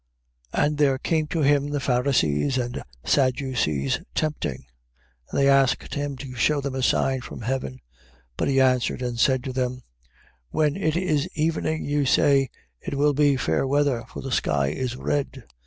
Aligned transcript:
16:1. 0.55 0.65
And 0.65 0.77
there 0.79 0.97
came 0.97 1.27
to 1.27 1.41
him 1.43 1.67
the 1.67 1.79
Pharisees 1.79 2.57
and 2.57 2.81
Sadducees 3.05 3.99
tempting: 4.15 4.65
and 5.29 5.39
they 5.39 5.47
asked 5.47 5.93
him 5.93 6.17
to 6.17 6.33
shew 6.33 6.59
them 6.59 6.73
a 6.73 6.81
sign 6.81 7.21
from 7.21 7.41
heaven. 7.41 7.73
16:2. 7.73 7.79
But 8.35 8.47
he 8.47 8.59
answered 8.61 9.03
and 9.03 9.19
said 9.19 9.43
to 9.43 9.53
them: 9.53 9.81
When 10.49 10.75
it 10.75 10.97
is 10.97 11.29
evening, 11.35 11.85
you 11.85 12.07
say, 12.07 12.49
It 12.81 12.95
will 12.95 13.13
be 13.13 13.37
fair 13.37 13.67
weather, 13.67 14.03
for 14.09 14.23
the 14.23 14.31
sky 14.31 14.69
is 14.69 14.95
red. 14.95 15.43